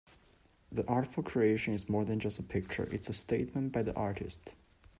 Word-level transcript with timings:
This 0.71 0.83
artful 0.87 1.21
creation 1.21 1.75
is 1.75 1.87
more 1.87 2.03
than 2.03 2.19
just 2.19 2.39
a 2.39 2.41
picture, 2.41 2.89
it's 2.91 3.07
a 3.07 3.13
statement 3.13 3.71
by 3.71 3.83
the 3.83 3.93
artist. 3.93 4.55